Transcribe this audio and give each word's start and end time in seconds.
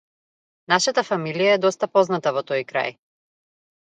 Нашата 0.71 1.01
фамилија 1.09 1.51
е 1.57 1.59
доста 1.65 1.89
позната 1.97 2.33
во 2.37 2.43
тој 2.53 2.65
крај. 2.71 2.95